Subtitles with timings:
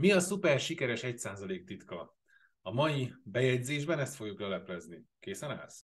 [0.00, 2.16] Mi a szuper sikeres 1% titka?
[2.62, 5.06] A mai bejegyzésben ezt fogjuk leleplezni.
[5.20, 5.84] Készen állsz?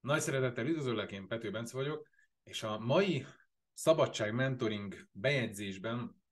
[0.00, 2.08] Nagy szeretettel üdvözöllek, én Pető Bence vagyok,
[2.42, 3.26] és a mai
[3.72, 6.23] Szabadság Mentoring bejegyzésben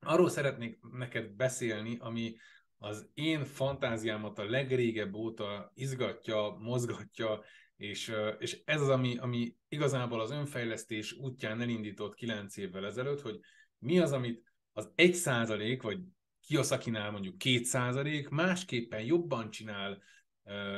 [0.00, 2.36] arról szeretnék neked beszélni, ami
[2.78, 7.42] az én fantáziámat a legrégebb óta izgatja, mozgatja,
[7.76, 13.40] és, és ez az, ami, ami igazából az önfejlesztés útján elindított kilenc évvel ezelőtt, hogy
[13.78, 14.42] mi az, amit
[14.72, 15.98] az egy százalék, vagy
[16.40, 20.02] Kiyosakinál mondjuk két százalék, másképpen jobban csinál,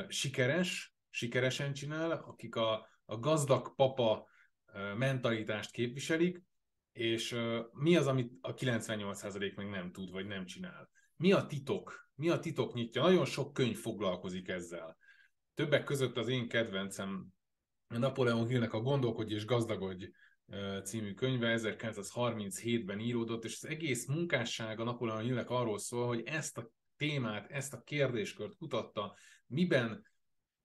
[0.07, 4.27] sikeres, sikeresen csinál, akik a, a gazdag papa
[4.97, 6.43] mentalitást képviselik,
[6.91, 7.35] és
[7.71, 10.89] mi az, amit a 98% meg nem tud, vagy nem csinál.
[11.15, 12.09] Mi a titok?
[12.15, 13.01] Mi a titok nyitja?
[13.01, 14.97] Nagyon sok könyv foglalkozik ezzel.
[15.53, 17.27] Többek között az én kedvencem
[17.87, 20.05] Napoleon Hillnek a Gondolkodj és gazdagodj
[20.83, 26.69] című könyve 1937-ben íródott, és az egész munkássága Napoleon Hillnek arról szól, hogy ezt a
[26.97, 29.15] témát, ezt a kérdéskört kutatta,
[29.47, 30.05] miben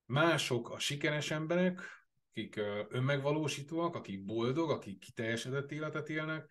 [0.04, 2.05] mások a sikeres emberek,
[2.36, 2.56] akik
[2.88, 6.50] önmegvalósítóak, akik boldog, akik kiteljesedett életet élnek,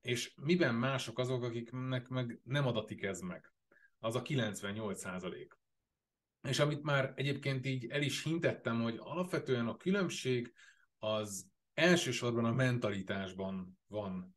[0.00, 3.52] és miben mások azok, akiknek meg nem adatik ez meg.
[3.98, 5.58] Az a 98 százalék.
[6.48, 10.52] És amit már egyébként így el is hintettem, hogy alapvetően a különbség
[10.98, 14.34] az elsősorban a mentalitásban van,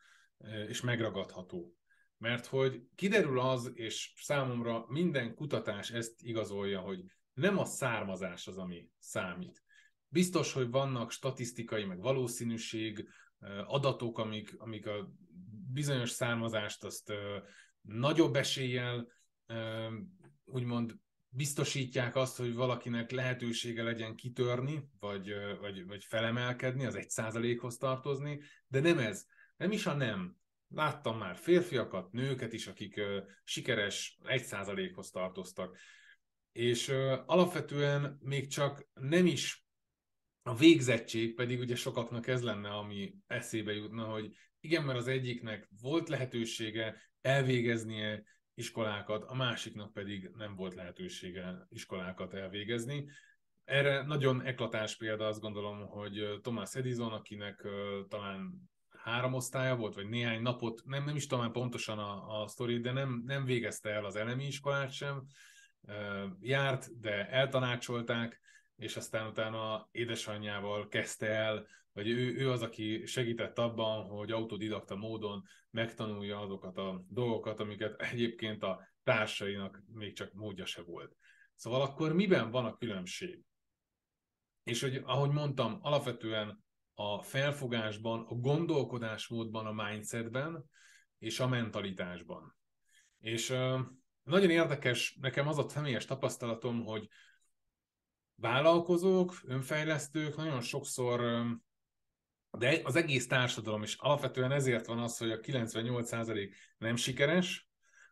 [0.67, 1.73] és megragadható.
[2.17, 7.03] Mert hogy kiderül az, és számomra minden kutatás ezt igazolja, hogy
[7.33, 9.63] nem a származás az, ami számít.
[10.09, 13.07] Biztos, hogy vannak statisztikai, meg valószínűség,
[13.65, 15.13] adatok, amik, amik a
[15.71, 17.13] bizonyos származást azt
[17.81, 19.07] nagyobb eséllyel
[20.45, 20.95] úgymond
[21.29, 28.41] biztosítják azt, hogy valakinek lehetősége legyen kitörni, vagy, vagy, vagy felemelkedni, az egy százalékhoz tartozni,
[28.67, 29.25] de nem ez.
[29.57, 30.37] Nem is a nem.
[30.67, 33.01] Láttam már férfiakat, nőket is, akik
[33.43, 35.77] sikeres egy százalékhoz tartoztak.
[36.51, 36.89] És
[37.25, 39.67] alapvetően még csak nem is
[40.43, 45.69] a végzettség, pedig ugye sokaknak ez lenne, ami eszébe jutna, hogy igen, mert az egyiknek
[45.81, 48.23] volt lehetősége elvégeznie
[48.53, 53.05] iskolákat, a másiknak pedig nem volt lehetősége iskolákat elvégezni.
[53.63, 57.67] Erre nagyon eklatás példa azt gondolom, hogy Thomas Edison, akinek
[58.07, 58.69] talán
[59.03, 62.91] három osztálya volt, vagy néhány napot, nem, nem is tudom pontosan a, a sztori, de
[62.91, 65.25] nem, nem végezte el az elemi iskolát sem,
[66.39, 68.41] járt, de eltanácsolták,
[68.79, 74.95] és aztán utána édesanyjával kezdte el, vagy ő, ő az, aki segített abban, hogy autodidakta
[74.95, 81.15] módon megtanulja azokat a dolgokat, amiket egyébként a társainak még csak módja se volt.
[81.55, 83.43] Szóval akkor miben van a különbség?
[84.63, 86.63] És hogy, ahogy mondtam, alapvetően
[86.93, 90.69] a felfogásban, a gondolkodásmódban, a mindsetben
[91.17, 92.55] és a mentalitásban.
[93.19, 93.49] És
[94.23, 97.09] nagyon érdekes, nekem az a személyes tapasztalatom, hogy
[98.39, 101.45] vállalkozók, önfejlesztők nagyon sokszor,
[102.51, 107.69] de az egész társadalom is alapvetően ezért van az, hogy a 98% nem sikeres,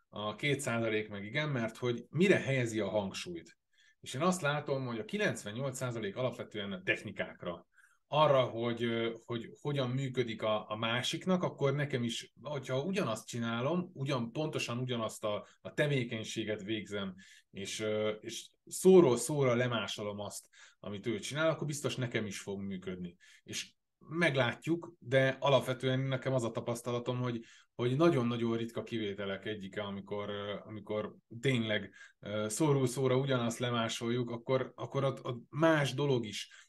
[0.09, 3.57] a 2% meg igen, mert hogy mire helyezi a hangsúlyt.
[3.99, 7.67] És én azt látom, hogy a 98% alapvetően a technikákra,
[8.07, 8.87] arra, hogy,
[9.25, 15.23] hogy hogyan működik a, a másiknak, akkor nekem is, hogyha ugyanazt csinálom, ugyan, pontosan ugyanazt
[15.23, 17.15] a, a tevékenységet végzem,
[17.51, 17.85] és,
[18.19, 20.47] és szóról szóra lemásolom azt,
[20.79, 23.15] amit ő csinál, akkor biztos nekem is fog működni.
[23.43, 27.43] És meglátjuk, de alapvetően nekem az a tapasztalatom, hogy,
[27.75, 30.29] hogy nagyon-nagyon ritka kivételek egyike, amikor,
[30.65, 31.93] amikor tényleg
[32.47, 36.66] szóról szóra ugyanazt lemásoljuk, akkor, akkor ott, ott más dolog is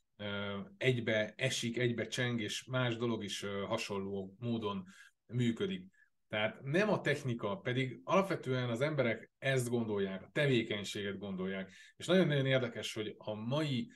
[0.76, 4.84] egybe esik, egybe cseng, és más dolog is hasonló módon
[5.26, 5.84] működik.
[6.28, 11.72] Tehát nem a technika, pedig alapvetően az emberek ezt gondolják, a tevékenységet gondolják.
[11.96, 13.90] És nagyon-nagyon érdekes, hogy a mai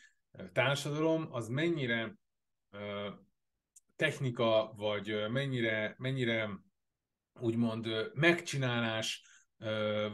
[0.52, 2.16] társadalom az mennyire
[3.96, 6.50] technika, vagy mennyire, mennyire
[7.40, 9.22] úgymond megcsinálás,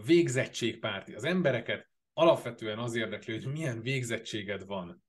[0.05, 1.15] végzettségpárti.
[1.15, 5.03] Az embereket alapvetően az érdekli, hogy milyen végzettséged van.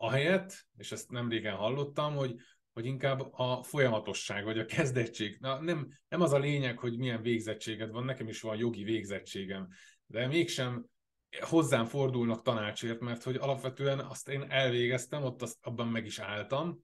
[0.00, 2.34] Ahelyett, és ezt nem régen hallottam, hogy,
[2.72, 5.36] hogy inkább a folyamatosság, vagy a kezdettség.
[5.40, 9.68] Na, nem, nem az a lényeg, hogy milyen végzettséged van, nekem is van jogi végzettségem,
[10.06, 10.86] de mégsem
[11.40, 16.82] hozzám fordulnak tanácsért, mert hogy alapvetően azt én elvégeztem, ott azt, abban meg is álltam,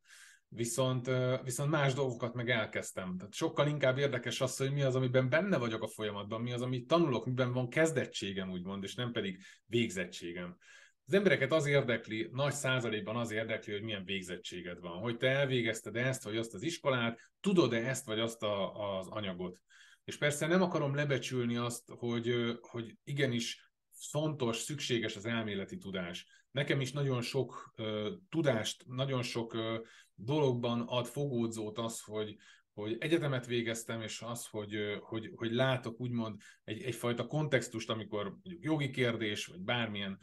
[0.49, 1.11] viszont,
[1.43, 3.17] viszont más dolgokat meg elkezdtem.
[3.17, 6.63] Tehát sokkal inkább érdekes az, hogy mi az, amiben benne vagyok a folyamatban, mi az,
[6.63, 10.57] amit tanulok, miben van kezdettségem, úgymond, és nem pedig végzettségem.
[11.07, 15.97] Az embereket az érdekli, nagy százalékban az érdekli, hogy milyen végzettséged van, hogy te elvégezted
[15.97, 19.59] ezt vagy azt az iskolát, tudod-e ezt vagy azt a, az anyagot.
[20.05, 23.73] És persze nem akarom lebecsülni azt, hogy, hogy igenis
[24.11, 26.27] fontos, szükséges az elméleti tudás.
[26.51, 29.77] Nekem is nagyon sok uh, tudást, nagyon sok uh,
[30.15, 32.37] dologban ad fogódzót az, hogy,
[32.73, 38.63] hogy egyetemet végeztem, és az, hogy, hogy, hogy látok úgymond egy, egyfajta kontextust, amikor mondjuk
[38.63, 40.19] jogi kérdés, vagy bármilyen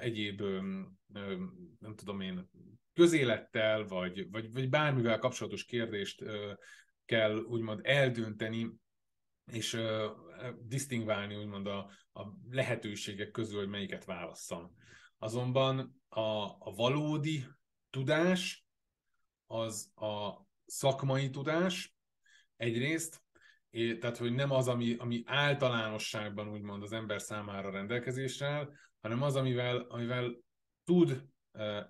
[0.00, 0.40] egyéb,
[1.78, 2.48] nem tudom én,
[2.94, 6.24] közélettel, vagy, vagy, vagy bármivel kapcsolatos kérdést
[7.04, 8.70] kell úgymond eldönteni,
[9.52, 10.04] és uh,
[10.60, 14.74] disztingválni úgymond a, a lehetőségek közül, hogy melyiket válasszam.
[15.18, 17.44] Azonban a, a valódi
[17.90, 18.66] tudás
[19.46, 21.94] az a szakmai tudás
[22.56, 23.22] egyrészt,
[23.70, 29.22] és, tehát hogy nem az, ami, ami általánosságban úgymond az ember számára rendelkezésre áll, hanem
[29.22, 30.36] az, amivel, amivel
[30.84, 31.24] tud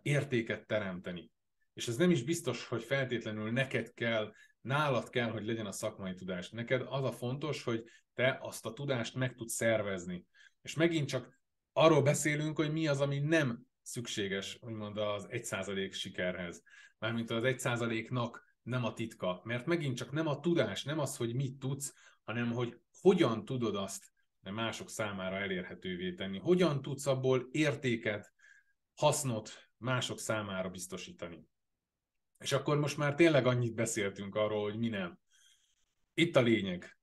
[0.02, 1.30] értéket teremteni.
[1.72, 6.14] És ez nem is biztos, hogy feltétlenül neked kell, nálad kell, hogy legyen a szakmai
[6.14, 6.50] tudás.
[6.50, 7.84] Neked az a fontos, hogy
[8.14, 10.26] te azt a tudást meg tudsz szervezni.
[10.62, 11.40] És megint csak
[11.72, 16.62] arról beszélünk, hogy mi az, ami nem szükséges, úgymond az 1% sikerhez.
[16.98, 19.40] Mármint az 1%-nak nem a titka.
[19.44, 21.94] Mert megint csak nem a tudás, nem az, hogy mit tudsz,
[22.24, 26.38] hanem hogy hogyan tudod azt mások számára elérhetővé tenni.
[26.38, 28.32] Hogyan tudsz abból értéket,
[28.94, 31.44] hasznot mások számára biztosítani.
[32.38, 35.18] És akkor most már tényleg annyit beszéltünk arról, hogy mi nem.
[36.14, 36.98] Itt a lényeg.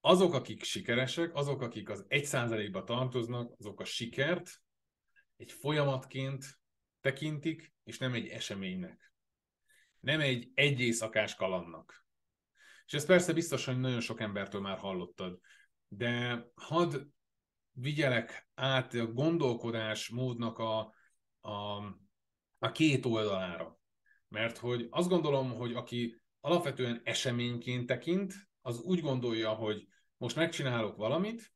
[0.00, 4.62] Azok, akik sikeresek, azok, akik az egy százalékba tartoznak, azok a sikert
[5.36, 6.44] egy folyamatként
[7.00, 9.12] tekintik, és nem egy eseménynek.
[10.00, 12.06] Nem egy egy éjszakás kalannak.
[12.86, 15.40] És ezt persze biztos, hogy nagyon sok embertől már hallottad,
[15.96, 16.96] de hadd
[17.72, 20.94] vigyelek át a gondolkodás módnak a,
[21.40, 21.76] a,
[22.58, 23.78] a két oldalára.
[24.28, 29.86] Mert hogy azt gondolom, hogy aki alapvetően eseményként tekint, az úgy gondolja, hogy
[30.16, 31.52] most megcsinálok valamit,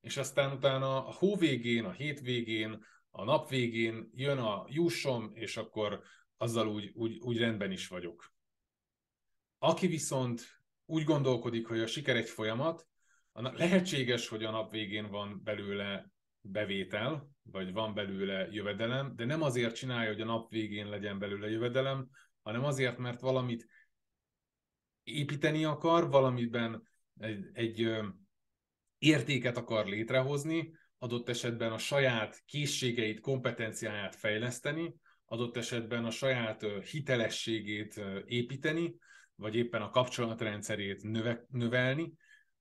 [0.00, 5.30] és aztán utána a hó végén, a hét végén, a nap végén jön a jussom,
[5.34, 6.02] és akkor
[6.36, 8.32] azzal úgy, úgy, úgy rendben is vagyok.
[9.58, 12.88] Aki viszont úgy gondolkodik, hogy a siker egy folyamat,
[13.32, 16.10] lehetséges, hogy a nap végén van belőle
[16.40, 21.50] bevétel, vagy van belőle jövedelem, de nem azért csinálja, hogy a nap végén legyen belőle
[21.50, 22.08] jövedelem,
[22.42, 23.66] hanem azért, mert valamit
[25.02, 26.82] építeni akar, valamiben
[27.18, 27.90] egy, egy
[28.98, 38.00] értéket akar létrehozni, adott esetben a saját készségeit, kompetenciáját fejleszteni, adott esetben a saját hitelességét
[38.24, 38.94] építeni,
[39.34, 42.12] vagy éppen a kapcsolatrendszerét növe, növelni,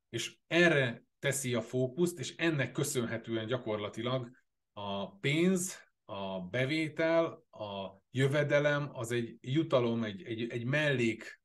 [0.09, 4.29] és erre teszi a fókuszt, és ennek köszönhetően gyakorlatilag
[4.73, 11.41] a pénz, a bevétel, a jövedelem az egy jutalom, egy, egy, egy mellék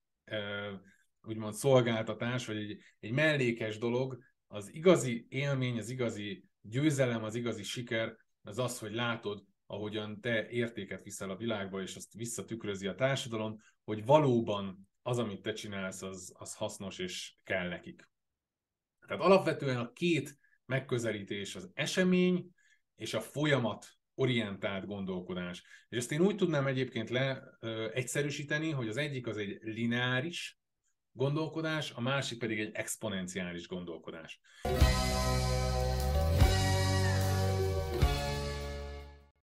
[1.22, 7.62] úgymond szolgáltatás, vagy egy, egy mellékes dolog, az igazi élmény, az igazi győzelem, az igazi
[7.62, 12.94] siker, az az, hogy látod, ahogyan te értéket viszel a világba, és azt visszatükrözi a
[12.94, 18.10] társadalom, hogy valóban az, amit te csinálsz, az, az hasznos és kell nekik.
[19.12, 22.50] Tehát alapvetően a két megközelítés az esemény
[22.96, 25.62] és a folyamat orientált gondolkodás.
[25.88, 30.58] És ezt én úgy tudnám egyébként leegyszerűsíteni, hogy az egyik az egy lineáris
[31.12, 34.40] gondolkodás, a másik pedig egy exponenciális gondolkodás.